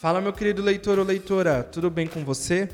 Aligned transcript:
Fala, 0.00 0.18
meu 0.18 0.32
querido 0.32 0.62
leitor 0.62 0.98
ou 0.98 1.04
leitora, 1.04 1.62
tudo 1.62 1.90
bem 1.90 2.06
com 2.06 2.24
você? 2.24 2.70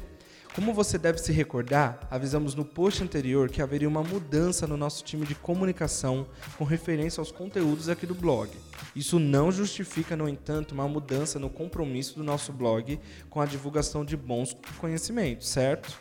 Como 0.55 0.73
você 0.73 0.97
deve 0.97 1.19
se 1.19 1.33
recordar, 1.33 1.99
avisamos 2.09 2.55
no 2.55 2.65
post 2.65 3.03
anterior 3.03 3.51
que 3.51 3.61
haveria 3.61 3.89
uma 3.89 4.01
mudança 4.01 4.65
no 4.65 4.77
nosso 4.77 5.03
time 5.03 5.27
de 5.27 5.35
comunicação 5.35 6.29
com 6.57 6.63
referência 6.63 7.21
aos 7.21 7.33
conteúdos 7.33 7.89
aqui 7.89 8.07
do 8.07 8.15
blog. 8.15 8.49
Isso 8.95 9.19
não 9.19 9.51
justifica, 9.51 10.17
no 10.17 10.29
entanto, 10.29 10.71
uma 10.71 10.87
mudança 10.87 11.37
no 11.37 11.51
compromisso 11.51 12.15
do 12.15 12.23
nosso 12.23 12.53
blog 12.53 12.97
com 13.29 13.41
a 13.41 13.45
divulgação 13.45 14.05
de 14.05 14.17
bons 14.17 14.57
conhecimentos, 14.79 15.49
certo? 15.49 15.99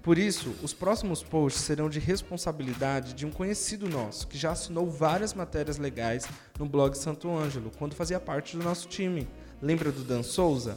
Por 0.00 0.16
isso, 0.16 0.54
os 0.62 0.72
próximos 0.72 1.24
posts 1.24 1.64
serão 1.64 1.90
de 1.90 1.98
responsabilidade 1.98 3.14
de 3.14 3.26
um 3.26 3.32
conhecido 3.32 3.88
nosso 3.88 4.28
que 4.28 4.38
já 4.38 4.52
assinou 4.52 4.88
várias 4.88 5.34
matérias 5.34 5.78
legais 5.78 6.24
no 6.56 6.66
blog 6.66 6.96
Santo 6.96 7.28
Ângelo, 7.36 7.72
quando 7.76 7.96
fazia 7.96 8.20
parte 8.20 8.56
do 8.56 8.62
nosso 8.62 8.86
time. 8.86 9.26
Lembra 9.62 9.92
do 9.92 10.02
Dan 10.02 10.24
Souza? 10.24 10.76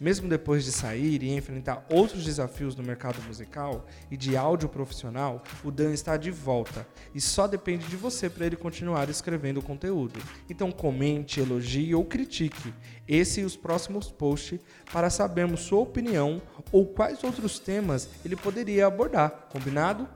Mesmo 0.00 0.28
depois 0.28 0.64
de 0.64 0.72
sair 0.72 1.22
e 1.22 1.32
enfrentar 1.32 1.86
outros 1.88 2.24
desafios 2.24 2.74
no 2.74 2.82
mercado 2.82 3.22
musical 3.22 3.86
e 4.10 4.16
de 4.16 4.36
áudio 4.36 4.68
profissional, 4.68 5.44
o 5.62 5.70
Dan 5.70 5.92
está 5.92 6.16
de 6.16 6.32
volta 6.32 6.84
e 7.14 7.20
só 7.20 7.46
depende 7.46 7.86
de 7.86 7.94
você 7.94 8.28
para 8.28 8.44
ele 8.44 8.56
continuar 8.56 9.08
escrevendo 9.08 9.62
conteúdo. 9.62 10.18
Então 10.50 10.72
comente, 10.72 11.38
elogie 11.38 11.94
ou 11.94 12.04
critique 12.04 12.74
esse 13.06 13.42
e 13.42 13.44
os 13.44 13.56
próximos 13.56 14.10
posts 14.10 14.58
para 14.92 15.08
sabermos 15.08 15.60
sua 15.60 15.78
opinião 15.78 16.42
ou 16.72 16.84
quais 16.84 17.22
outros 17.22 17.60
temas 17.60 18.08
ele 18.24 18.34
poderia 18.34 18.88
abordar. 18.88 19.46
Combinado? 19.52 20.08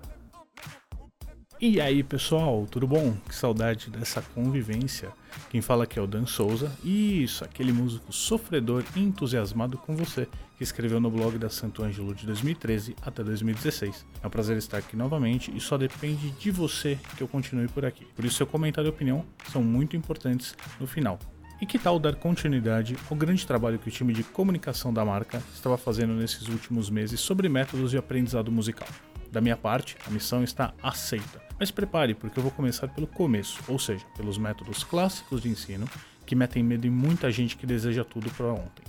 E 1.62 1.78
aí 1.78 2.02
pessoal, 2.02 2.66
tudo 2.70 2.86
bom? 2.86 3.14
Que 3.28 3.34
saudade 3.34 3.90
dessa 3.90 4.22
convivência. 4.22 5.10
Quem 5.50 5.60
fala 5.60 5.84
aqui 5.84 5.98
é 5.98 6.02
o 6.02 6.06
Dan 6.06 6.24
Souza. 6.24 6.72
Isso, 6.82 7.44
aquele 7.44 7.70
músico 7.70 8.10
sofredor 8.10 8.82
e 8.96 9.00
entusiasmado 9.00 9.76
com 9.76 9.94
você, 9.94 10.26
que 10.56 10.64
escreveu 10.64 10.98
no 10.98 11.10
blog 11.10 11.36
da 11.36 11.50
Santo 11.50 11.82
Ângelo 11.82 12.14
de 12.14 12.24
2013 12.24 12.96
até 13.02 13.22
2016. 13.22 14.06
É 14.22 14.26
um 14.26 14.30
prazer 14.30 14.56
estar 14.56 14.78
aqui 14.78 14.96
novamente 14.96 15.54
e 15.54 15.60
só 15.60 15.76
depende 15.76 16.30
de 16.30 16.50
você 16.50 16.98
que 17.14 17.22
eu 17.22 17.28
continue 17.28 17.68
por 17.68 17.84
aqui. 17.84 18.06
Por 18.16 18.24
isso, 18.24 18.38
seu 18.38 18.46
comentário 18.46 18.88
e 18.88 18.90
opinião 18.90 19.22
são 19.52 19.62
muito 19.62 19.94
importantes 19.94 20.56
no 20.80 20.86
final. 20.86 21.18
E 21.60 21.66
que 21.66 21.78
tal 21.78 21.98
dar 21.98 22.14
continuidade 22.14 22.96
ao 23.10 23.14
grande 23.14 23.46
trabalho 23.46 23.78
que 23.78 23.88
o 23.88 23.92
time 23.92 24.14
de 24.14 24.22
comunicação 24.22 24.94
da 24.94 25.04
marca 25.04 25.42
estava 25.52 25.76
fazendo 25.76 26.14
nesses 26.14 26.48
últimos 26.48 26.88
meses 26.88 27.20
sobre 27.20 27.50
métodos 27.50 27.90
de 27.90 27.98
aprendizado 27.98 28.50
musical? 28.50 28.88
Da 29.32 29.40
minha 29.40 29.56
parte, 29.56 29.96
a 30.06 30.10
missão 30.10 30.42
está 30.42 30.74
aceita. 30.82 31.40
Mas 31.58 31.70
prepare, 31.70 32.14
porque 32.14 32.38
eu 32.38 32.42
vou 32.42 32.50
começar 32.50 32.88
pelo 32.88 33.06
começo, 33.06 33.60
ou 33.68 33.78
seja, 33.78 34.04
pelos 34.16 34.38
métodos 34.38 34.82
clássicos 34.82 35.42
de 35.42 35.48
ensino 35.48 35.88
que 36.26 36.34
metem 36.34 36.62
medo 36.62 36.86
em 36.86 36.90
muita 36.90 37.30
gente 37.30 37.56
que 37.56 37.66
deseja 37.66 38.04
tudo 38.04 38.30
para 38.30 38.52
ontem. 38.52 38.82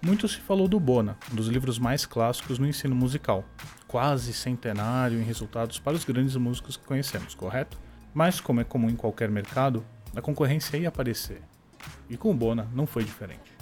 Muito 0.00 0.26
se 0.26 0.38
falou 0.38 0.66
do 0.66 0.80
Bona, 0.80 1.16
um 1.30 1.36
dos 1.36 1.46
livros 1.48 1.78
mais 1.78 2.06
clássicos 2.06 2.58
no 2.58 2.66
ensino 2.66 2.94
musical, 2.94 3.44
quase 3.86 4.32
centenário 4.32 5.18
em 5.18 5.24
resultados 5.24 5.78
para 5.78 5.96
os 5.96 6.04
grandes 6.04 6.36
músicos 6.36 6.76
que 6.76 6.84
conhecemos, 6.84 7.34
correto? 7.34 7.78
Mas, 8.12 8.40
como 8.40 8.60
é 8.60 8.64
comum 8.64 8.90
em 8.90 8.96
qualquer 8.96 9.30
mercado, 9.30 9.84
a 10.14 10.20
concorrência 10.20 10.76
ia 10.76 10.88
aparecer. 10.88 11.40
E 12.10 12.16
com 12.16 12.30
o 12.30 12.34
Bona 12.34 12.68
não 12.74 12.86
foi 12.86 13.04
diferente. 13.04 13.52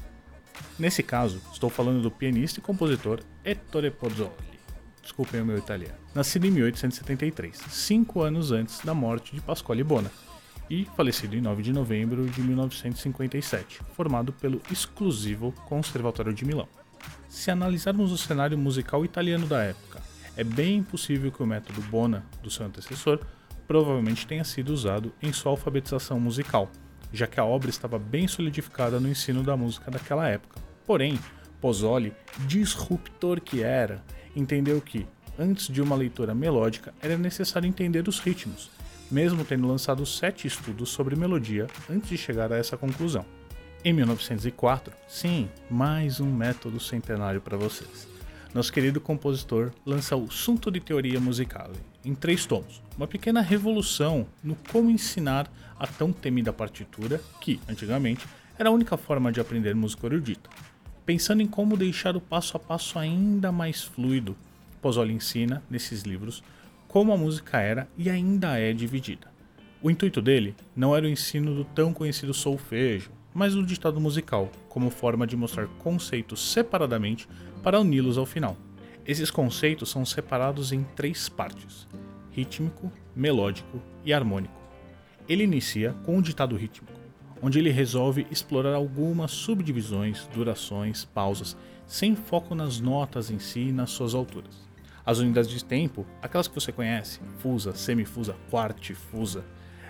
Nesse 0.78 1.02
caso, 1.02 1.40
estou 1.52 1.70
falando 1.70 2.02
do 2.02 2.10
pianista 2.10 2.58
e 2.58 2.62
compositor 2.62 3.20
Ettore 3.44 3.90
Pozzoli 3.90 4.49
desculpem 5.11 5.41
o 5.41 5.44
meu 5.44 5.58
italiano, 5.58 5.98
nascido 6.14 6.47
em 6.47 6.53
1873, 6.53 7.56
cinco 7.69 8.22
anos 8.22 8.53
antes 8.53 8.78
da 8.84 8.94
morte 8.94 9.34
de 9.34 9.41
Pasquale 9.41 9.83
Bona, 9.83 10.11
e 10.70 10.84
falecido 10.97 11.34
em 11.34 11.41
9 11.41 11.64
de 11.64 11.72
novembro 11.72 12.27
de 12.28 12.41
1957, 12.41 13.81
formado 13.97 14.33
pelo 14.33 14.62
exclusivo 14.70 15.50
Conservatório 15.66 16.32
de 16.32 16.44
Milão. 16.44 16.69
Se 17.28 17.50
analisarmos 17.50 18.12
o 18.12 18.19
cenário 18.19 18.56
musical 18.56 19.04
italiano 19.04 19.49
da 19.49 19.65
época, 19.65 20.00
é 20.37 20.44
bem 20.44 20.81
possível 20.81 21.32
que 21.32 21.43
o 21.43 21.47
método 21.47 21.82
Bona, 21.82 22.25
do 22.41 22.49
seu 22.49 22.65
antecessor, 22.65 23.19
provavelmente 23.66 24.28
tenha 24.28 24.44
sido 24.44 24.72
usado 24.72 25.12
em 25.20 25.32
sua 25.32 25.50
alfabetização 25.50 26.20
musical, 26.20 26.70
já 27.12 27.26
que 27.26 27.41
a 27.41 27.44
obra 27.44 27.69
estava 27.69 27.99
bem 27.99 28.28
solidificada 28.28 29.00
no 29.00 29.09
ensino 29.09 29.43
da 29.43 29.56
música 29.56 29.91
daquela 29.91 30.28
época. 30.28 30.60
Porém, 30.87 31.19
Pozzoli, 31.60 32.12
disruptor 32.47 33.41
que 33.41 33.62
era, 33.62 34.03
entendeu 34.34 34.80
que, 34.80 35.06
antes 35.38 35.68
de 35.68 35.80
uma 35.80 35.96
leitura 35.96 36.34
melódica, 36.34 36.94
era 37.00 37.16
necessário 37.16 37.68
entender 37.68 38.08
os 38.08 38.18
ritmos, 38.18 38.70
mesmo 39.10 39.44
tendo 39.44 39.66
lançado 39.66 40.04
sete 40.06 40.46
estudos 40.46 40.91
sobre 40.91 41.16
melodia 41.16 41.66
antes 41.88 42.08
de 42.08 42.16
chegar 42.16 42.52
a 42.52 42.56
essa 42.56 42.76
conclusão. 42.76 43.24
Em 43.84 43.92
1904, 43.92 44.92
sim, 45.08 45.48
mais 45.70 46.20
um 46.20 46.30
método 46.30 46.78
centenário 46.78 47.40
para 47.40 47.56
vocês. 47.56 48.06
Nosso 48.52 48.72
querido 48.72 49.00
compositor 49.00 49.70
lança 49.86 50.16
o 50.16 50.30
Sunto 50.30 50.70
de 50.70 50.80
Teoria 50.80 51.20
Musicale, 51.20 51.78
em 52.04 52.14
três 52.14 52.44
tomos, 52.44 52.82
uma 52.96 53.06
pequena 53.06 53.40
revolução 53.40 54.26
no 54.42 54.56
como 54.70 54.90
ensinar 54.90 55.50
a 55.78 55.86
tão 55.86 56.12
temida 56.12 56.52
partitura, 56.52 57.20
que, 57.40 57.60
antigamente, 57.69 58.26
era 58.58 58.69
a 58.69 58.72
única 58.72 58.96
forma 58.96 59.32
de 59.32 59.40
aprender 59.40 59.74
música 59.74 60.06
erudita. 60.06 60.50
Pensando 61.10 61.43
em 61.43 61.47
como 61.48 61.76
deixar 61.76 62.16
o 62.16 62.21
passo 62.21 62.56
a 62.56 62.60
passo 62.60 62.97
ainda 62.97 63.50
mais 63.50 63.82
fluido, 63.82 64.37
Pozzoli 64.81 65.12
ensina, 65.12 65.60
nesses 65.69 66.03
livros, 66.03 66.41
como 66.87 67.12
a 67.12 67.16
música 67.16 67.59
era 67.59 67.88
e 67.98 68.09
ainda 68.09 68.56
é 68.60 68.72
dividida. 68.72 69.26
O 69.82 69.91
intuito 69.91 70.22
dele 70.22 70.54
não 70.76 70.94
era 70.94 71.06
o 71.06 71.09
ensino 71.09 71.53
do 71.53 71.65
tão 71.65 71.93
conhecido 71.93 72.32
solfejo, 72.32 73.10
mas 73.34 73.56
do 73.56 73.66
ditado 73.66 74.00
musical, 74.00 74.53
como 74.69 74.88
forma 74.88 75.26
de 75.26 75.37
mostrar 75.37 75.66
conceitos 75.81 76.53
separadamente 76.53 77.28
para 77.60 77.81
uni-los 77.81 78.16
ao 78.16 78.25
final. 78.25 78.56
Esses 79.04 79.32
conceitos 79.32 79.91
são 79.91 80.06
separados 80.06 80.70
em 80.70 80.84
três 80.94 81.28
partes: 81.28 81.88
rítmico, 82.31 82.93
melódico 83.16 83.82
e 84.04 84.12
harmônico. 84.12 84.54
Ele 85.28 85.43
inicia 85.43 85.93
com 86.04 86.16
o 86.16 86.22
ditado 86.22 86.54
rítmico 86.54 87.00
onde 87.42 87.58
ele 87.58 87.70
resolve 87.70 88.26
explorar 88.30 88.74
algumas 88.74 89.30
subdivisões, 89.30 90.26
durações, 90.32 91.04
pausas, 91.04 91.56
sem 91.86 92.14
foco 92.14 92.54
nas 92.54 92.80
notas 92.80 93.30
em 93.30 93.38
si 93.38 93.68
e 93.68 93.72
nas 93.72 93.90
suas 93.90 94.14
alturas. 94.14 94.68
As 95.04 95.18
unidades 95.18 95.50
de 95.50 95.64
tempo, 95.64 96.06
aquelas 96.22 96.46
que 96.46 96.54
você 96.54 96.70
conhece, 96.70 97.20
fusa, 97.38 97.74
semifusa, 97.74 98.36
quartifusa, 98.50 99.44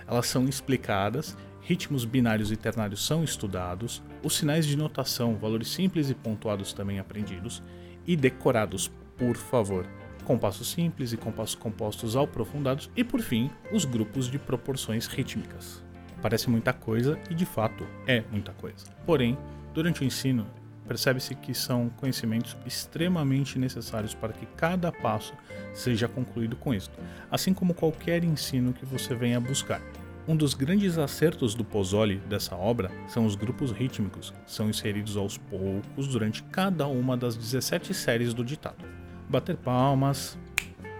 elas 0.07 0.27
são 0.27 0.45
explicadas, 0.45 1.37
ritmos 1.61 2.05
binários 2.05 2.51
e 2.51 2.55
ternários 2.55 3.05
são 3.05 3.23
estudados, 3.23 4.01
os 4.23 4.35
sinais 4.35 4.65
de 4.65 4.75
notação, 4.75 5.35
valores 5.35 5.69
simples 5.69 6.09
e 6.09 6.15
pontuados 6.15 6.73
também 6.73 6.99
aprendidos 6.99 7.61
e 8.05 8.15
decorados, 8.15 8.91
por 9.17 9.35
favor. 9.35 9.85
Compassos 10.25 10.71
simples 10.71 11.13
e 11.13 11.17
compassos 11.17 11.55
compostos 11.55 12.15
aprofundados 12.15 12.89
e, 12.95 13.03
por 13.03 13.21
fim, 13.21 13.49
os 13.71 13.85
grupos 13.85 14.27
de 14.27 14.39
proporções 14.39 15.07
rítmicas. 15.07 15.83
Parece 16.21 16.49
muita 16.49 16.71
coisa 16.71 17.17
e 17.29 17.33
de 17.33 17.45
fato 17.45 17.85
é 18.07 18.23
muita 18.31 18.51
coisa. 18.53 18.85
Porém, 19.05 19.37
durante 19.73 20.01
o 20.01 20.03
ensino, 20.05 20.45
percebe-se 20.87 21.33
que 21.35 21.53
são 21.53 21.89
conhecimentos 21.89 22.57
extremamente 22.65 23.57
necessários 23.57 24.13
para 24.13 24.33
que 24.33 24.45
cada 24.45 24.91
passo 24.91 25.33
seja 25.73 26.07
concluído 26.07 26.55
com 26.55 26.73
êxito, 26.73 26.99
assim 27.29 27.53
como 27.53 27.73
qualquer 27.73 28.23
ensino 28.23 28.73
que 28.73 28.85
você 28.85 29.15
venha 29.15 29.39
buscar. 29.39 29.81
Um 30.27 30.35
dos 30.35 30.53
grandes 30.53 30.99
acertos 30.99 31.55
do 31.55 31.63
Pozzoli 31.63 32.17
dessa 32.29 32.55
obra 32.55 32.91
são 33.07 33.25
os 33.25 33.35
grupos 33.35 33.71
rítmicos, 33.71 34.31
são 34.45 34.69
inseridos 34.69 35.17
aos 35.17 35.37
poucos 35.37 36.07
durante 36.07 36.43
cada 36.43 36.85
uma 36.87 37.17
das 37.17 37.35
17 37.35 37.93
séries 37.93 38.33
do 38.33 38.45
ditado. 38.45 38.85
Bater 39.27 39.57
palmas, 39.57 40.37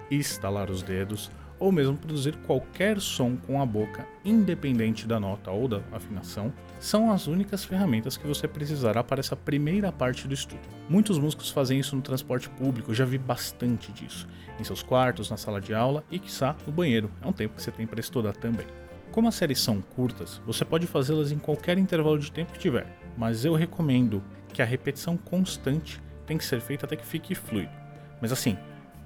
estalar 0.10 0.72
os 0.72 0.82
dedos, 0.82 1.30
ou 1.62 1.72
mesmo 1.72 1.96
produzir 1.96 2.36
qualquer 2.38 3.00
som 3.00 3.38
com 3.38 3.62
a 3.62 3.66
boca, 3.66 4.08
independente 4.26 5.06
da 5.06 5.20
nota 5.20 5.52
ou 5.52 5.68
da 5.68 5.80
afinação, 5.92 6.52
são 6.80 7.12
as 7.12 7.28
únicas 7.28 7.64
ferramentas 7.64 8.18
que 8.18 8.26
você 8.26 8.48
precisará 8.48 9.04
para 9.04 9.20
essa 9.20 9.36
primeira 9.36 9.92
parte 9.92 10.28
do 10.28 10.34
estudo. 10.34 10.68
Muitos 10.90 11.20
músicos 11.20 11.52
fazem 11.52 11.80
isso 11.80 11.96
no 11.96 12.02
transporte 12.02 12.50
público, 12.50 12.96
já 12.96 13.06
vi 13.06 13.20
bastante 13.20 13.92
disso, 13.92 14.28
em 14.60 14.64
seus 14.64 14.82
quartos, 14.82 15.30
na 15.30 15.38
sala 15.38 15.62
de 15.62 15.72
aula 15.72 16.04
e, 16.10 16.18
quiçá, 16.18 16.56
no 16.66 16.74
banheiro. 16.74 17.12
É 17.22 17.28
um 17.28 17.32
tempo 17.32 17.56
que 17.56 17.62
você 17.62 17.70
tem 17.72 17.86
para 17.86 18.00
estudar 18.00 18.34
também. 18.34 18.66
Como 19.12 19.28
as 19.28 19.36
séries 19.36 19.60
são 19.60 19.82
curtas, 19.82 20.42
você 20.48 20.66
pode 20.66 20.88
fazê-las 20.88 21.32
em 21.32 21.38
qualquer 21.38 21.78
intervalo 21.78 22.18
de 22.18 22.32
tempo 22.32 22.54
que 22.54 22.60
tiver, 22.60 22.88
mas 23.16 23.46
eu 23.46 23.54
recomendo 23.54 24.24
que 24.52 24.64
a 24.64 24.66
repetição 24.66 25.16
constante 25.16 26.02
tem 26.26 26.40
que 26.40 26.46
ser 26.46 26.60
feita 26.60 26.88
até 26.88 26.96
que 26.96 27.06
fique 27.06 27.36
fluido. 27.36 27.72
Mas 28.20 28.32
assim, 28.32 28.58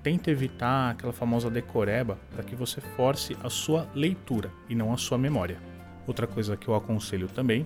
tenta 0.05 0.29
evitar 0.29 0.91
aquela 0.91 1.11
famosa 1.11 1.49
decoreba 1.49 2.19
para 2.29 2.43
que 2.43 2.55
você 2.55 2.79
force 2.79 3.35
a 3.43 3.49
sua 3.49 3.89
leitura 3.95 4.51
e 4.69 4.75
não 4.75 4.93
a 4.93 4.97
sua 4.97 5.17
memória. 5.17 5.57
Outra 6.05 6.27
coisa 6.27 6.55
que 6.55 6.67
eu 6.67 6.75
aconselho 6.75 7.27
também 7.27 7.65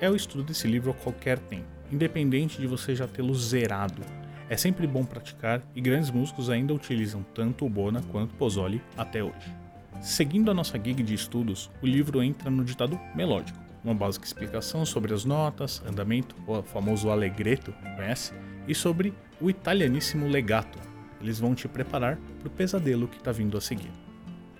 é 0.00 0.08
o 0.08 0.16
estudo 0.16 0.42
desse 0.42 0.66
livro 0.66 0.92
a 0.92 0.94
qualquer 0.94 1.38
tempo, 1.38 1.66
independente 1.92 2.58
de 2.58 2.66
você 2.66 2.96
já 2.96 3.06
tê-lo 3.06 3.34
zerado. 3.34 4.00
É 4.48 4.56
sempre 4.56 4.86
bom 4.86 5.04
praticar 5.04 5.60
e 5.74 5.80
grandes 5.82 6.10
músicos 6.10 6.48
ainda 6.48 6.72
utilizam 6.72 7.22
tanto 7.34 7.66
o 7.66 7.68
Bona 7.68 8.02
quanto 8.10 8.32
o 8.32 8.36
Pozzoli 8.36 8.80
até 8.96 9.22
hoje. 9.22 9.54
Seguindo 10.00 10.50
a 10.50 10.54
nossa 10.54 10.82
gig 10.82 11.02
de 11.02 11.12
estudos, 11.12 11.70
o 11.82 11.86
livro 11.86 12.22
entra 12.22 12.48
no 12.48 12.64
ditado 12.64 12.98
melódico, 13.14 13.58
uma 13.84 13.94
básica 13.94 14.24
explicação 14.24 14.86
sobre 14.86 15.12
as 15.12 15.26
notas, 15.26 15.82
andamento, 15.86 16.34
o 16.46 16.62
famoso 16.62 17.10
allegretto, 17.10 17.74
conhece? 17.94 18.32
E 18.66 18.74
sobre 18.74 19.12
o 19.38 19.50
italianíssimo 19.50 20.26
legato. 20.26 20.93
Eles 21.24 21.40
vão 21.40 21.54
te 21.54 21.66
preparar 21.66 22.18
para 22.38 22.48
o 22.48 22.50
pesadelo 22.50 23.08
que 23.08 23.16
está 23.16 23.32
vindo 23.32 23.56
a 23.56 23.60
seguir. 23.60 23.90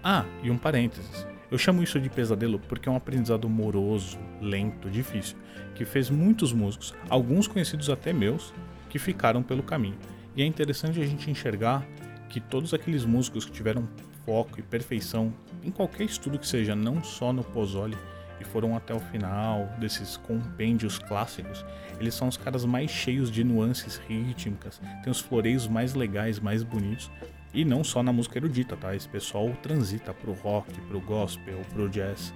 Ah, 0.03 0.25
e 0.43 0.51
um 0.51 0.57
parênteses. 0.57 1.27
Eu 1.51 1.59
chamo 1.59 1.83
isso 1.83 2.01
de 2.01 2.09
pesadelo 2.09 2.59
porque 2.59 2.89
é 2.89 2.93
um 2.93 2.97
aprendizado 2.97 3.47
moroso, 3.51 4.19
lento, 4.41 4.89
difícil, 4.89 5.37
que 5.75 5.85
fez 5.85 6.09
muitos 6.09 6.55
músicos, 6.55 6.95
alguns 7.11 7.47
conhecidos 7.47 7.91
até 7.91 8.15
meus, 8.15 8.55
que 8.89 8.99
ficaram 8.99 9.43
pelo 9.43 9.63
caminho. 9.63 9.99
E 10.35 10.43
é 10.43 10.47
interessante 10.47 10.99
a 11.03 11.07
gente 11.07 11.31
enxergar 11.31 11.87
que 12.31 12.41
todos 12.41 12.73
aqueles 12.73 13.05
músicos 13.05 13.45
que 13.45 13.53
tiveram 13.53 13.87
foco 14.25 14.59
e 14.59 14.63
perfeição 14.63 15.35
em 15.63 15.71
qualquer 15.71 16.05
estudo 16.05 16.39
que 16.39 16.49
seja, 16.49 16.75
não 16.75 17.05
só 17.05 17.31
no 17.31 17.45
Pozzoli, 17.45 17.97
e 18.45 18.49
foram 18.51 18.77
até 18.77 18.95
o 18.95 19.01
final 19.01 19.69
desses 19.79 20.17
compêndios 20.17 20.99
clássicos, 20.99 21.65
eles 21.99 22.15
são 22.15 22.29
os 22.29 22.37
caras 22.37 22.65
mais 22.65 22.91
cheios 22.91 23.31
de 23.31 23.43
nuances 23.43 23.97
rítmicas, 24.09 24.81
tem 25.03 25.11
os 25.11 25.21
floreios 25.21 25.67
mais 25.67 25.95
legais, 25.95 26.39
mais 26.39 26.63
bonitos, 26.63 27.11
e 27.53 27.65
não 27.65 27.85
só 27.85 28.03
na 28.03 28.13
música 28.13 28.39
erudita, 28.39 28.77
tá? 28.77 28.95
Esse 28.95 29.09
pessoal 29.09 29.49
transita 29.63 30.13
pro 30.13 30.33
rock, 30.33 30.73
pro 30.83 31.01
gospel, 31.01 31.61
pro 31.73 31.89
jazz. 31.89 32.35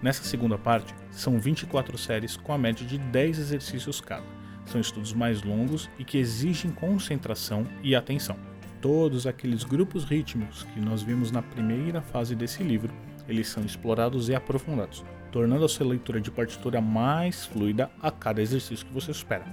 Nessa 0.00 0.22
segunda 0.22 0.56
parte, 0.56 0.94
são 1.10 1.38
24 1.38 1.98
séries 1.98 2.36
com 2.36 2.52
a 2.52 2.58
média 2.58 2.86
de 2.86 2.96
10 2.96 3.38
exercícios 3.38 4.00
cada. 4.00 4.24
São 4.64 4.80
estudos 4.80 5.12
mais 5.12 5.42
longos 5.42 5.90
e 5.98 6.04
que 6.04 6.18
exigem 6.18 6.70
concentração 6.70 7.66
e 7.82 7.96
atenção. 7.96 8.36
Todos 8.80 9.26
aqueles 9.26 9.64
grupos 9.64 10.04
rítmicos 10.04 10.64
que 10.74 10.80
nós 10.80 11.02
vimos 11.02 11.30
na 11.30 11.42
primeira 11.42 12.00
fase 12.00 12.34
desse 12.34 12.62
livro, 12.62 12.92
eles 13.28 13.48
são 13.48 13.64
explorados 13.64 14.28
e 14.28 14.34
aprofundados, 14.34 15.04
tornando 15.32 15.64
a 15.64 15.68
sua 15.68 15.86
leitura 15.86 16.20
de 16.20 16.30
partitura 16.30 16.80
mais 16.80 17.46
fluida 17.46 17.90
a 18.00 18.10
cada 18.10 18.42
exercício 18.42 18.86
que 18.86 18.92
você 18.92 19.10
espera. 19.10 19.44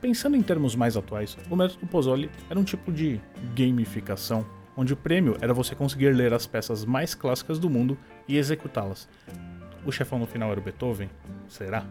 Pensando 0.00 0.36
em 0.36 0.42
termos 0.42 0.76
mais 0.76 0.98
atuais, 0.98 1.36
o 1.50 1.56
método 1.56 1.86
Pozzoli 1.86 2.30
era 2.50 2.60
um 2.60 2.62
tipo 2.62 2.92
de 2.92 3.18
gamificação, 3.56 4.46
onde 4.76 4.92
o 4.92 4.96
prêmio 4.96 5.36
era 5.40 5.54
você 5.54 5.74
conseguir 5.74 6.10
ler 6.10 6.34
as 6.34 6.46
peças 6.46 6.84
mais 6.84 7.14
clássicas 7.14 7.58
do 7.58 7.70
mundo 7.70 7.96
e 8.28 8.36
executá-las. 8.36 9.08
O 9.86 9.90
chefão 9.90 10.18
no 10.18 10.26
final 10.26 10.50
era 10.50 10.60
o 10.60 10.62
Beethoven? 10.62 11.08
Será? 11.48 11.86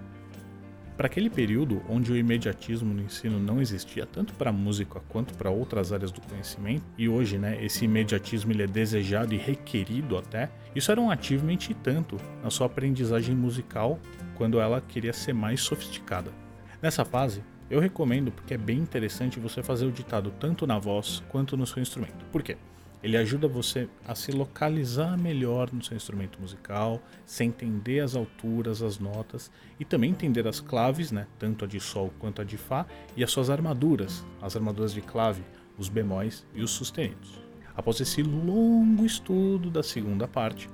Para 0.95 1.07
aquele 1.07 1.29
período 1.29 1.81
onde 1.89 2.11
o 2.11 2.15
imediatismo 2.15 2.93
no 2.93 3.01
ensino 3.01 3.39
não 3.39 3.59
existia 3.59 4.05
tanto 4.05 4.33
para 4.35 4.51
a 4.51 4.53
música 4.53 5.01
quanto 5.09 5.33
para 5.33 5.49
outras 5.49 5.91
áreas 5.91 6.11
do 6.11 6.21
conhecimento, 6.21 6.83
e 6.95 7.09
hoje 7.09 7.39
né, 7.39 7.57
esse 7.63 7.85
imediatismo 7.85 8.51
ele 8.51 8.63
é 8.63 8.67
desejado 8.67 9.33
e 9.33 9.37
requerido 9.37 10.15
até, 10.17 10.51
isso 10.75 10.91
era 10.91 11.01
um 11.01 11.09
achievement 11.09 11.57
tanto 11.81 12.17
na 12.43 12.51
sua 12.51 12.67
aprendizagem 12.67 13.35
musical 13.35 13.99
quando 14.35 14.59
ela 14.59 14.81
queria 14.81 15.13
ser 15.13 15.33
mais 15.33 15.61
sofisticada. 15.61 16.31
Nessa 16.79 17.03
fase, 17.03 17.43
eu 17.71 17.79
recomendo 17.79 18.31
porque 18.31 18.53
é 18.53 18.57
bem 18.57 18.77
interessante 18.77 19.39
você 19.39 19.63
fazer 19.63 19.87
o 19.87 19.91
ditado 19.91 20.31
tanto 20.39 20.67
na 20.67 20.77
voz 20.77 21.23
quanto 21.29 21.57
no 21.57 21.65
seu 21.65 21.81
instrumento. 21.81 22.23
Por 22.31 22.43
quê? 22.43 22.55
Ele 23.03 23.17
ajuda 23.17 23.49
você 23.49 23.89
a 24.07 24.15
se 24.15 24.31
localizar 24.31 25.19
melhor 25.19 25.69
no 25.73 25.83
seu 25.83 25.97
instrumento 25.97 26.39
musical, 26.39 27.03
se 27.25 27.43
entender 27.43 27.99
as 27.99 28.15
alturas, 28.15 28.81
as 28.81 28.97
notas 28.97 29.51
e 29.77 29.83
também 29.83 30.11
entender 30.11 30.47
as 30.47 30.61
claves, 30.61 31.11
né, 31.11 31.27
tanto 31.37 31.65
a 31.65 31.67
de 31.67 31.81
sol 31.81 32.13
quanto 32.17 32.41
a 32.41 32.45
de 32.45 32.55
fá, 32.55 32.85
e 33.17 33.21
as 33.21 33.29
suas 33.29 33.49
armaduras, 33.49 34.25
as 34.41 34.55
armaduras 34.55 34.93
de 34.93 35.01
clave, 35.01 35.43
os 35.77 35.89
bemóis 35.89 36.45
e 36.55 36.63
os 36.63 36.71
sustenidos. 36.71 37.41
Após 37.75 37.99
esse 37.99 38.23
longo 38.23 39.05
estudo 39.05 39.69
da 39.69 39.83
segunda 39.83 40.25
parte, 40.25 40.69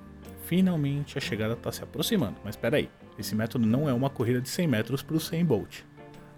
finalmente 0.46 1.18
a 1.18 1.22
chegada 1.22 1.54
está 1.54 1.72
se 1.72 1.84
aproximando. 1.84 2.36
Mas 2.44 2.56
espera 2.56 2.78
aí, 2.78 2.92
esse 3.18 3.34
método 3.34 3.66
não 3.66 3.90
é 3.90 3.94
uma 3.94 4.10
corrida 4.10 4.40
de 4.40 4.50
100 4.50 4.68
metros 4.68 5.02
para 5.02 5.16
o 5.16 5.20
100 5.20 5.46
Bolt. 5.46 5.82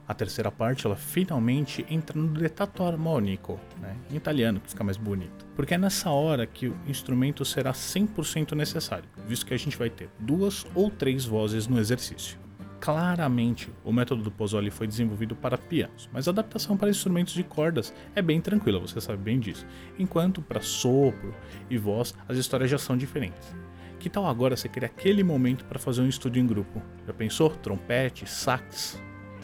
A 0.07 0.13
terceira 0.13 0.51
parte, 0.51 0.85
ela 0.85 0.95
finalmente 0.95 1.85
entra 1.89 2.19
no 2.19 2.27
detato 2.27 2.83
armônico, 2.83 3.59
né? 3.79 3.95
em 4.09 4.15
italiano, 4.15 4.59
que 4.59 4.69
fica 4.69 4.83
mais 4.83 4.97
bonito. 4.97 5.45
Porque 5.55 5.73
é 5.73 5.77
nessa 5.77 6.09
hora 6.09 6.45
que 6.45 6.67
o 6.67 6.75
instrumento 6.87 7.45
será 7.45 7.71
100% 7.71 8.53
necessário, 8.53 9.07
visto 9.27 9.45
que 9.45 9.53
a 9.53 9.57
gente 9.57 9.77
vai 9.77 9.89
ter 9.89 10.09
duas 10.19 10.65
ou 10.75 10.89
três 10.89 11.23
vozes 11.25 11.67
no 11.67 11.79
exercício. 11.79 12.37
Claramente, 12.81 13.69
o 13.85 13.93
método 13.93 14.23
do 14.23 14.31
Pozzoli 14.31 14.71
foi 14.71 14.87
desenvolvido 14.87 15.35
para 15.35 15.55
pianos, 15.55 16.09
mas 16.11 16.27
a 16.27 16.31
adaptação 16.31 16.75
para 16.75 16.89
instrumentos 16.89 17.33
de 17.33 17.43
cordas 17.43 17.93
é 18.15 18.23
bem 18.23 18.41
tranquila, 18.41 18.79
você 18.79 18.99
sabe 18.99 19.21
bem 19.21 19.39
disso. 19.39 19.67
Enquanto 19.99 20.41
para 20.41 20.61
sopro 20.61 21.33
e 21.69 21.77
voz, 21.77 22.15
as 22.27 22.37
histórias 22.37 22.71
já 22.71 22.79
são 22.79 22.97
diferentes. 22.97 23.55
Que 23.99 24.09
tal 24.09 24.25
agora 24.25 24.57
você 24.57 24.67
criar 24.67 24.87
aquele 24.87 25.23
momento 25.23 25.63
para 25.65 25.77
fazer 25.77 26.01
um 26.01 26.07
estudo 26.07 26.39
em 26.39 26.47
grupo? 26.47 26.81
Já 27.05 27.13
pensou? 27.13 27.51
Trompete, 27.51 28.27
sax, 28.27 28.99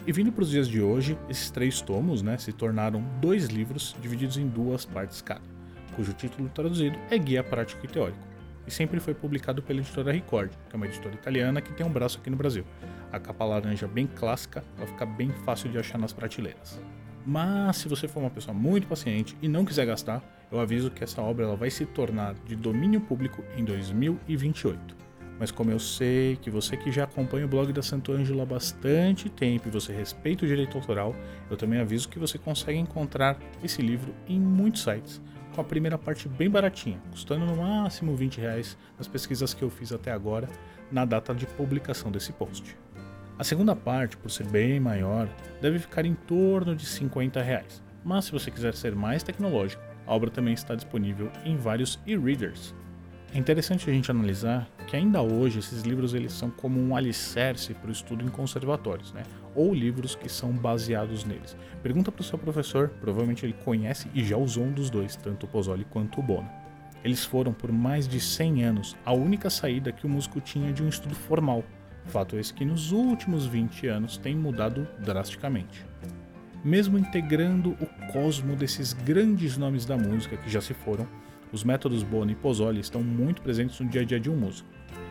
e 0.08 0.12
vindo 0.12 0.32
para 0.32 0.40
os 0.42 0.48
dias 0.48 0.66
de 0.66 0.80
hoje, 0.80 1.18
esses 1.28 1.50
três 1.50 1.82
tomos 1.82 2.22
né, 2.22 2.38
se 2.38 2.50
tornaram 2.50 3.04
dois 3.20 3.48
livros 3.48 3.94
divididos 4.00 4.38
em 4.38 4.48
duas 4.48 4.86
partes 4.86 5.20
cada, 5.20 5.42
cujo 5.94 6.14
título 6.14 6.48
traduzido 6.48 6.98
é 7.10 7.18
Guia 7.18 7.44
Prático 7.44 7.84
e 7.84 7.88
Teórico, 7.88 8.26
e 8.66 8.70
sempre 8.70 9.00
foi 9.00 9.12
publicado 9.12 9.62
pela 9.62 9.80
editora 9.80 10.10
Record, 10.10 10.50
que 10.66 10.74
é 10.74 10.76
uma 10.78 10.86
editora 10.86 11.14
italiana 11.14 11.60
que 11.60 11.74
tem 11.74 11.84
um 11.84 11.92
braço 11.92 12.16
aqui 12.16 12.30
no 12.30 12.38
Brasil. 12.38 12.64
A 13.12 13.20
capa 13.20 13.44
laranja 13.44 13.86
bem 13.86 14.06
clássica, 14.06 14.64
ela 14.78 14.86
fica 14.86 15.04
bem 15.04 15.30
fácil 15.44 15.70
de 15.70 15.76
achar 15.76 15.98
nas 15.98 16.14
prateleiras. 16.14 16.80
Mas 17.26 17.76
se 17.76 17.86
você 17.86 18.08
for 18.08 18.20
uma 18.20 18.30
pessoa 18.30 18.54
muito 18.54 18.86
paciente 18.86 19.36
e 19.42 19.48
não 19.48 19.62
quiser 19.62 19.84
gastar, 19.84 20.22
eu 20.50 20.58
aviso 20.58 20.90
que 20.90 21.04
essa 21.04 21.20
obra 21.20 21.44
ela 21.44 21.56
vai 21.56 21.68
se 21.68 21.84
tornar 21.84 22.32
de 22.46 22.56
domínio 22.56 23.02
público 23.02 23.44
em 23.58 23.62
2028. 23.62 25.07
Mas 25.38 25.50
como 25.50 25.70
eu 25.70 25.78
sei 25.78 26.36
que 26.36 26.50
você 26.50 26.76
que 26.76 26.90
já 26.90 27.04
acompanha 27.04 27.46
o 27.46 27.48
blog 27.48 27.72
da 27.72 27.82
Santo 27.82 28.12
Ângelo 28.12 28.42
há 28.42 28.46
bastante 28.46 29.28
tempo 29.28 29.68
e 29.68 29.70
você 29.70 29.92
respeita 29.92 30.44
o 30.44 30.48
direito 30.48 30.76
autoral, 30.76 31.14
eu 31.48 31.56
também 31.56 31.80
aviso 31.80 32.08
que 32.08 32.18
você 32.18 32.36
consegue 32.38 32.78
encontrar 32.78 33.38
esse 33.62 33.80
livro 33.80 34.12
em 34.26 34.40
muitos 34.40 34.82
sites, 34.82 35.20
com 35.54 35.60
a 35.60 35.64
primeira 35.64 35.96
parte 35.96 36.28
bem 36.28 36.50
baratinha, 36.50 37.00
custando 37.10 37.46
no 37.46 37.56
máximo 37.56 38.16
20 38.16 38.40
reais 38.40 38.76
nas 38.96 39.06
pesquisas 39.06 39.54
que 39.54 39.62
eu 39.62 39.70
fiz 39.70 39.92
até 39.92 40.10
agora, 40.10 40.48
na 40.90 41.04
data 41.04 41.34
de 41.34 41.46
publicação 41.46 42.10
desse 42.10 42.32
post. 42.32 42.76
A 43.38 43.44
segunda 43.44 43.76
parte, 43.76 44.16
por 44.16 44.30
ser 44.32 44.46
bem 44.48 44.80
maior, 44.80 45.28
deve 45.60 45.78
ficar 45.78 46.04
em 46.04 46.14
torno 46.14 46.74
de 46.74 46.84
50 46.84 47.40
reais. 47.40 47.80
Mas 48.04 48.24
se 48.24 48.32
você 48.32 48.50
quiser 48.50 48.74
ser 48.74 48.96
mais 48.96 49.22
tecnológico, 49.22 49.82
a 50.04 50.14
obra 50.14 50.30
também 50.30 50.54
está 50.54 50.74
disponível 50.74 51.30
em 51.44 51.56
vários 51.56 52.00
e-readers, 52.06 52.74
é 53.34 53.38
interessante 53.38 53.88
a 53.88 53.92
gente 53.92 54.10
analisar 54.10 54.68
que 54.86 54.96
ainda 54.96 55.20
hoje 55.20 55.58
esses 55.58 55.82
livros 55.82 56.14
eles 56.14 56.32
são 56.32 56.50
como 56.50 56.80
um 56.80 56.96
alicerce 56.96 57.74
para 57.74 57.88
o 57.88 57.92
estudo 57.92 58.24
em 58.24 58.28
conservatórios, 58.28 59.12
né? 59.12 59.22
ou 59.54 59.74
livros 59.74 60.14
que 60.14 60.28
são 60.28 60.50
baseados 60.52 61.24
neles. 61.24 61.56
Pergunta 61.82 62.10
para 62.10 62.22
o 62.22 62.24
seu 62.24 62.38
professor, 62.38 62.88
provavelmente 63.00 63.44
ele 63.44 63.52
conhece 63.52 64.08
e 64.14 64.24
já 64.24 64.36
usou 64.36 64.64
um 64.64 64.72
dos 64.72 64.88
dois, 64.88 65.14
tanto 65.16 65.44
o 65.44 65.48
Pozzoli 65.48 65.84
quanto 65.84 66.20
o 66.20 66.22
Bono. 66.22 66.48
Eles 67.04 67.24
foram 67.24 67.52
por 67.52 67.70
mais 67.70 68.08
de 68.08 68.18
100 68.18 68.64
anos 68.64 68.96
a 69.04 69.12
única 69.12 69.50
saída 69.50 69.92
que 69.92 70.06
o 70.06 70.08
músico 70.08 70.40
tinha 70.40 70.72
de 70.72 70.82
um 70.82 70.88
estudo 70.88 71.14
formal. 71.14 71.62
Fato 72.06 72.36
esse 72.36 72.54
que 72.54 72.64
nos 72.64 72.92
últimos 72.92 73.46
20 73.46 73.86
anos 73.88 74.16
tem 74.16 74.34
mudado 74.34 74.88
drasticamente. 75.00 75.84
Mesmo 76.64 76.98
integrando 76.98 77.76
o 77.80 78.12
cosmo 78.12 78.56
desses 78.56 78.92
grandes 78.92 79.56
nomes 79.56 79.84
da 79.84 79.96
música 79.96 80.36
que 80.36 80.50
já 80.50 80.60
se 80.60 80.74
foram, 80.74 81.06
os 81.52 81.64
métodos 81.64 82.02
Bono 82.02 82.30
e 82.30 82.34
Pozzoli 82.34 82.80
estão 82.80 83.02
muito 83.02 83.42
presentes 83.42 83.78
no 83.80 83.88
dia 83.88 84.02
a 84.02 84.04
dia 84.04 84.20
de 84.20 84.30
um 84.30 84.36
músico. 84.36 84.68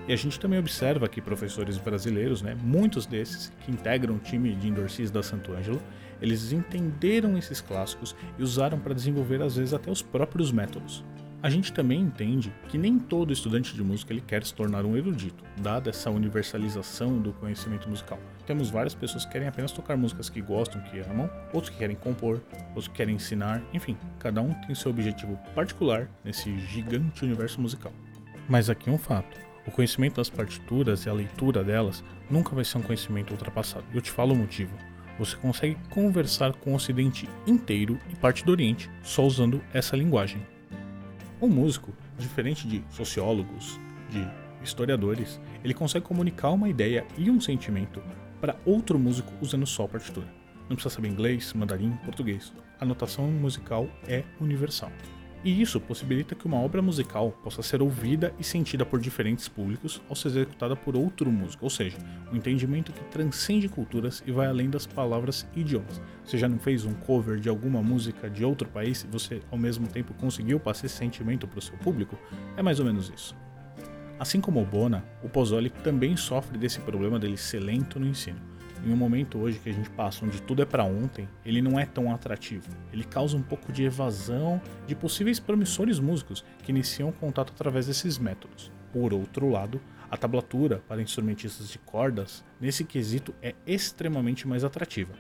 E 0.08 0.14
a 0.14 0.16
gente 0.16 0.40
também 0.40 0.58
observa 0.58 1.08
que 1.10 1.22
professores 1.22 1.78
brasileiros, 1.78 2.42
né, 2.42 2.56
muitos 2.64 3.06
desses 3.06 3.52
que 3.60 3.72
integram 3.72 4.16
o 4.16 4.20
time 4.20 4.56
de 4.56 4.70
endorsees 4.70 5.12
da 5.12 5.22
Santo 5.22 5.54
Ângelo, 5.54 5.82
eles 6.22 6.52
entenderam 6.52 7.38
esses 7.38 7.60
clássicos 7.60 8.16
e 8.40 8.44
usaram 8.44 8.80
para 8.80 8.94
desenvolver 8.94 9.42
às 9.42 9.58
vezes 9.58 9.74
até 9.74 9.92
os 9.92 10.02
próprios 10.02 10.52
métodos. 10.52 11.04
A 11.42 11.52
gente 11.52 11.72
também 11.72 12.02
entende 12.02 12.52
que 12.68 12.80
nem 12.80 12.98
todo 12.98 13.32
estudante 13.32 13.76
de 13.76 13.84
música 13.84 14.12
ele 14.12 14.22
quer 14.22 14.44
se 14.44 14.52
tornar 14.56 14.84
um 14.86 14.98
erudito, 14.98 15.44
dada 15.62 15.92
essa 15.92 16.10
universalização 16.10 17.20
do 17.20 17.32
conhecimento 17.32 17.88
musical. 17.88 18.20
Temos 18.48 18.72
várias 18.72 18.96
pessoas 18.96 19.24
que 19.24 19.34
querem 19.34 19.48
apenas 19.48 19.72
tocar 19.72 19.96
músicas 19.96 20.32
que 20.32 20.42
gostam, 20.42 20.82
que 20.82 21.00
amam, 21.00 21.30
outros 21.54 21.70
que 21.70 21.78
querem 21.78 21.96
compor, 21.96 22.42
outros 22.70 22.88
que 22.88 22.96
querem 22.96 23.16
ensinar, 23.16 23.62
enfim, 23.72 23.96
cada 24.18 24.42
um 24.42 24.52
tem 24.66 24.74
seu 24.74 24.90
objetivo 24.90 25.38
particular 25.54 26.10
nesse 26.26 26.58
gigante 26.60 27.24
universo 27.24 27.62
musical. 27.62 27.94
Mas 28.50 28.68
aqui 28.68 28.90
um 28.90 28.98
fato: 28.98 29.38
o 29.68 29.70
conhecimento 29.72 30.16
das 30.16 30.32
partituras 30.32 31.06
e 31.06 31.10
a 31.10 31.14
leitura 31.14 31.64
delas 31.64 32.04
nunca 32.32 32.56
vai 32.56 32.66
ser 32.66 32.80
um 32.80 32.84
conhecimento 32.84 33.30
ultrapassado. 33.32 33.86
Eu 33.94 34.02
te 34.02 34.10
falo 34.10 34.34
o 34.34 34.38
motivo. 34.38 34.76
Você 35.20 35.36
consegue 35.36 35.78
conversar 35.92 36.54
com 36.54 36.72
o 36.72 36.76
Ocidente 36.76 37.30
inteiro 37.46 38.00
e 38.10 38.16
parte 38.16 38.44
do 38.44 38.52
Oriente 38.52 38.90
só 39.04 39.24
usando 39.24 39.62
essa 39.72 39.96
linguagem. 39.96 40.42
Um 41.40 41.48
músico, 41.48 41.94
diferente 42.18 42.68
de 42.68 42.84
sociólogos, 42.90 43.80
de 44.10 44.28
historiadores, 44.64 45.40
ele 45.64 45.74
consegue 45.74 46.06
comunicar 46.06 46.50
uma 46.50 46.68
ideia 46.68 47.06
e 47.16 47.30
um 47.30 47.40
sentimento 47.40 48.02
para 48.42 48.56
outro 48.66 48.98
músico 48.98 49.32
usando 49.40 49.66
só 49.66 49.86
a 49.86 49.88
partitura. 49.88 50.28
Não 50.68 50.76
precisa 50.76 50.96
saber 50.96 51.10
inglês, 51.10 51.54
mandarim, 51.54 51.92
português. 52.04 52.52
A 52.80 52.86
notação 52.86 53.28
musical 53.28 53.88
é 54.08 54.24
universal. 54.42 54.92
E 55.44 55.62
isso 55.62 55.80
possibilita 55.80 56.36
que 56.36 56.46
uma 56.46 56.58
obra 56.58 56.82
musical 56.82 57.32
possa 57.44 57.62
ser 57.62 57.82
ouvida 57.82 58.34
e 58.40 58.44
sentida 58.44 58.86
por 58.86 59.00
diferentes 59.00 59.48
públicos 59.48 60.02
ao 60.10 60.16
ser 60.16 60.30
executada 60.30 60.76
por 60.76 60.96
outro 60.96 61.32
músico, 61.32 61.64
ou 61.64 61.70
seja, 61.70 61.98
um 62.32 62.36
entendimento 62.36 62.92
que 62.92 63.04
transcende 63.06 63.70
culturas 63.70 64.24
e 64.26 64.32
vai 64.32 64.48
além 64.48 64.70
das 64.70 64.88
palavras 64.88 65.48
e 65.56 65.62
idiomas. 65.62 66.02
Você 66.26 66.38
já 66.38 66.48
não 66.48 66.58
fez 66.58 66.86
um 66.86 66.94
cover 66.94 67.40
de 67.40 67.50
alguma 67.50 67.82
música 67.82 68.30
de 68.30 68.44
outro 68.44 68.68
país 68.68 69.04
e 69.04 69.08
você 69.08 69.42
ao 69.52 69.58
mesmo 69.58 69.88
tempo 69.88 70.14
conseguiu 70.16 70.60
passar 70.60 70.88
esse 70.88 70.96
sentimento 70.96 71.48
para 71.48 71.60
o 71.60 71.62
seu 71.62 71.78
público? 71.78 72.18
É 72.58 72.64
mais 72.64 72.80
ou 72.80 72.86
menos 72.86 73.12
isso. 73.14 73.36
Assim 74.20 74.42
como 74.42 74.60
o 74.60 74.66
Bona, 74.66 75.06
o 75.24 75.30
Pozzoli 75.30 75.70
também 75.70 76.18
sofre 76.18 76.58
desse 76.58 76.80
problema 76.80 77.20
dele 77.20 77.38
ser 77.38 77.60
lento 77.60 78.00
no 78.00 78.08
ensino 78.08 78.57
em 78.86 78.92
um 78.92 78.96
momento 78.96 79.38
hoje 79.38 79.60
que 79.60 79.70
a 79.70 79.74
gente 79.74 79.90
passa 79.90 80.26
onde 80.26 80.42
tudo 80.42 80.62
é 80.62 80.66
para 80.66 80.84
ontem, 80.84 81.28
ele 81.46 81.62
não 81.62 81.80
é 81.80 81.86
tão 81.86 82.12
atrativo. 82.12 82.70
Ele 82.92 83.04
causa 83.04 83.36
um 83.38 83.42
pouco 83.42 83.72
de 83.72 83.84
evasão 83.84 84.62
de 84.86 84.96
possíveis 84.96 85.40
promissores 85.40 86.00
músicos 86.00 86.44
que 86.64 86.72
iniciam 86.72 87.12
contato 87.12 87.52
através 87.54 87.88
desses 87.88 88.18
métodos. 88.18 88.72
Por 88.92 89.14
outro 89.14 89.50
lado, 89.50 89.82
a 90.10 90.16
tablatura 90.16 90.82
para 90.88 91.02
instrumentistas 91.02 91.70
de 91.70 91.78
cordas, 91.80 92.44
nesse 92.60 92.84
quesito, 92.84 93.34
é 93.42 93.54
extremamente 93.66 94.48
mais 94.48 94.64
atrativa. 94.64 95.14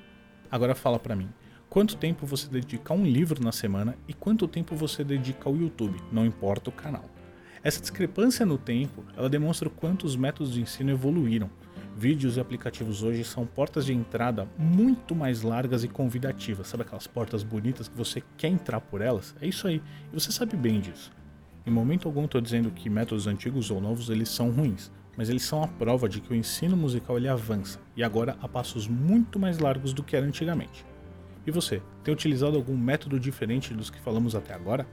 Agora 0.50 0.74
fala 0.74 0.98
para 0.98 1.16
mim, 1.16 1.30
quanto 1.70 1.98
tempo 1.98 2.26
você 2.26 2.48
dedica 2.48 2.94
a 2.94 2.96
um 2.96 3.06
livro 3.06 3.44
na 3.44 3.52
semana 3.52 3.98
e 4.08 4.14
quanto 4.14 4.48
tempo 4.48 4.76
você 4.76 5.04
dedica 5.04 5.50
ao 5.50 5.56
YouTube, 5.58 6.00
não 6.12 6.26
importa 6.26 6.70
o 6.70 6.74
canal. 6.74 7.06
Essa 7.62 7.82
discrepância 7.82 8.46
no 8.46 8.58
tempo, 8.58 9.04
ela 9.16 9.30
demonstra 9.30 9.68
o 9.68 9.72
quanto 9.72 10.06
os 10.06 10.16
métodos 10.16 10.54
de 10.54 10.62
ensino 10.62 10.92
evoluíram 10.92 11.50
Vídeos 11.98 12.38
e 12.38 12.40
aplicativos 12.40 13.02
hoje 13.02 13.24
são 13.24 13.44
portas 13.44 13.84
de 13.84 13.92
entrada 13.92 14.48
muito 14.56 15.16
mais 15.16 15.42
largas 15.42 15.84
e 15.84 15.88
convidativas. 15.88 16.68
Sabe 16.68 16.84
aquelas 16.84 17.08
portas 17.08 17.42
bonitas 17.42 17.88
que 17.88 17.98
você 17.98 18.22
quer 18.38 18.50
entrar 18.50 18.80
por 18.80 19.02
elas? 19.02 19.36
É 19.42 19.48
isso 19.48 19.68
aí. 19.68 19.82
E 20.14 20.14
você 20.14 20.32
sabe 20.32 20.56
bem 20.56 20.80
disso. 20.80 21.12
Em 21.66 21.72
momento 21.72 22.08
algum 22.08 22.26
estou 22.26 22.40
dizendo 22.40 22.70
que 22.70 22.88
métodos 22.88 23.26
antigos 23.26 23.72
ou 23.72 23.82
novos 23.82 24.12
eles 24.12 24.30
são 24.30 24.52
ruins, 24.52 24.92
mas 25.18 25.28
eles 25.28 25.42
são 25.42 25.64
a 25.64 25.68
prova 25.68 26.08
de 26.08 26.22
que 26.22 26.32
o 26.32 26.36
ensino 26.36 26.78
musical 26.78 27.18
ele 27.18 27.28
avança 27.28 27.80
e 27.96 28.04
agora 28.04 28.38
a 28.44 28.48
passos 28.48 28.88
muito 28.88 29.40
mais 29.40 29.58
largos 29.58 29.92
do 29.92 30.04
que 30.04 30.16
era 30.16 30.24
antigamente. 30.24 30.86
E 31.48 31.50
você, 31.50 31.82
tem 32.04 32.14
utilizado 32.14 32.58
algum 32.58 32.78
método 32.78 33.20
diferente 33.20 33.74
dos 33.74 33.90
que 33.90 34.00
falamos 34.00 34.36
até 34.36 34.54
agora? 34.54 34.86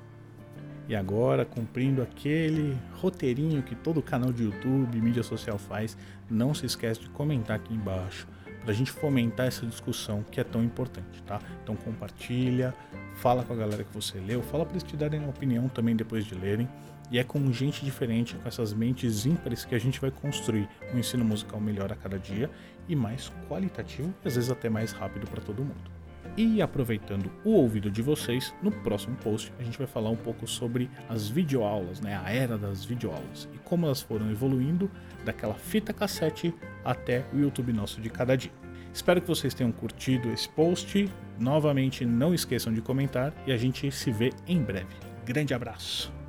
E 0.88 0.94
agora, 0.94 1.44
cumprindo 1.44 2.02
aquele 2.02 2.76
roteirinho 2.94 3.62
que 3.62 3.74
todo 3.74 4.02
canal 4.02 4.32
de 4.32 4.44
YouTube, 4.44 5.00
mídia 5.00 5.22
social 5.22 5.58
faz, 5.58 5.96
não 6.30 6.52
se 6.52 6.66
esquece 6.66 7.00
de 7.00 7.08
comentar 7.08 7.56
aqui 7.56 7.72
embaixo 7.72 8.26
para 8.64 8.72
a 8.72 8.74
gente 8.74 8.90
fomentar 8.90 9.46
essa 9.46 9.66
discussão 9.66 10.24
que 10.30 10.40
é 10.40 10.44
tão 10.44 10.64
importante, 10.64 11.22
tá? 11.24 11.38
Então 11.62 11.76
compartilha, 11.76 12.74
fala 13.14 13.44
com 13.44 13.52
a 13.52 13.56
galera 13.56 13.84
que 13.84 13.94
você 13.94 14.18
leu, 14.18 14.42
fala 14.42 14.64
para 14.64 14.72
eles 14.72 14.82
te 14.82 14.96
darem 14.96 15.28
opinião 15.28 15.68
também 15.68 15.94
depois 15.94 16.24
de 16.24 16.34
lerem. 16.34 16.68
E 17.10 17.18
é 17.18 17.24
com 17.24 17.52
gente 17.52 17.84
diferente, 17.84 18.34
com 18.34 18.48
essas 18.48 18.72
mentes 18.72 19.26
ímpares 19.26 19.64
que 19.64 19.74
a 19.74 19.78
gente 19.78 20.00
vai 20.00 20.10
construir 20.10 20.66
um 20.92 20.98
ensino 20.98 21.22
musical 21.22 21.60
melhor 21.60 21.92
a 21.92 21.94
cada 21.94 22.18
dia 22.18 22.50
e 22.88 22.96
mais 22.96 23.30
qualitativo 23.46 24.12
e 24.24 24.28
às 24.28 24.34
vezes 24.34 24.50
até 24.50 24.70
mais 24.70 24.92
rápido 24.92 25.26
para 25.28 25.42
todo 25.42 25.62
mundo. 25.62 25.93
E 26.36 26.60
aproveitando 26.60 27.30
o 27.44 27.50
ouvido 27.50 27.90
de 27.90 28.02
vocês, 28.02 28.52
no 28.60 28.72
próximo 28.72 29.16
post 29.16 29.52
a 29.58 29.62
gente 29.62 29.78
vai 29.78 29.86
falar 29.86 30.10
um 30.10 30.16
pouco 30.16 30.46
sobre 30.46 30.90
as 31.08 31.28
videoaulas, 31.28 32.00
né, 32.00 32.20
a 32.24 32.30
era 32.30 32.58
das 32.58 32.84
videoaulas 32.84 33.48
e 33.54 33.58
como 33.58 33.86
elas 33.86 34.00
foram 34.00 34.30
evoluindo 34.30 34.90
daquela 35.24 35.54
fita 35.54 35.92
cassete 35.92 36.52
até 36.84 37.24
o 37.32 37.38
YouTube 37.38 37.72
nosso 37.72 38.00
de 38.00 38.10
cada 38.10 38.36
dia. 38.36 38.52
Espero 38.92 39.20
que 39.20 39.28
vocês 39.28 39.54
tenham 39.54 39.72
curtido 39.72 40.30
esse 40.30 40.48
post. 40.48 41.10
Novamente, 41.38 42.04
não 42.04 42.32
esqueçam 42.32 42.72
de 42.72 42.80
comentar 42.80 43.34
e 43.44 43.52
a 43.52 43.56
gente 43.56 43.90
se 43.90 44.12
vê 44.12 44.32
em 44.46 44.62
breve. 44.62 44.94
Grande 45.24 45.52
abraço! 45.52 46.23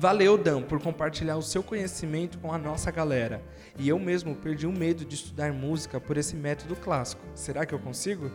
Valeu, 0.00 0.38
Dan, 0.38 0.62
por 0.62 0.80
compartilhar 0.80 1.36
o 1.36 1.42
seu 1.42 1.60
conhecimento 1.60 2.38
com 2.38 2.52
a 2.52 2.56
nossa 2.56 2.88
galera. 2.88 3.42
E 3.76 3.88
eu 3.88 3.98
mesmo 3.98 4.32
perdi 4.36 4.64
o 4.64 4.70
medo 4.70 5.04
de 5.04 5.16
estudar 5.16 5.52
música 5.52 6.00
por 6.00 6.16
esse 6.16 6.36
método 6.36 6.76
clássico. 6.76 7.20
Será 7.34 7.66
que 7.66 7.74
eu 7.74 7.80
consigo? 7.80 8.30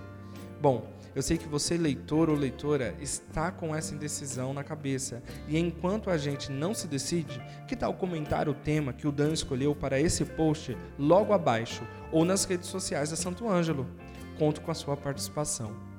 Bom, 0.59 0.85
eu 1.15 1.21
sei 1.21 1.37
que 1.37 1.47
você, 1.47 1.77
leitor 1.77 2.29
ou 2.29 2.35
leitora, 2.35 2.93
está 2.99 3.49
com 3.49 3.73
essa 3.73 3.95
indecisão 3.95 4.53
na 4.53 4.61
cabeça. 4.61 5.23
E 5.47 5.57
enquanto 5.57 6.09
a 6.09 6.17
gente 6.17 6.51
não 6.51 6.73
se 6.73 6.85
decide, 6.85 7.41
que 7.65 7.77
tal 7.77 7.93
comentar 7.93 8.49
o 8.49 8.53
tema 8.53 8.91
que 8.91 9.07
o 9.07 9.11
Dan 9.11 9.31
escolheu 9.31 9.73
para 9.73 9.97
esse 9.97 10.25
post 10.25 10.77
logo 10.99 11.31
abaixo 11.31 11.81
ou 12.11 12.25
nas 12.25 12.43
redes 12.43 12.67
sociais 12.67 13.11
da 13.11 13.15
Santo 13.15 13.47
Ângelo? 13.47 13.87
Conto 14.37 14.59
com 14.59 14.69
a 14.69 14.75
sua 14.75 14.97
participação. 14.97 15.92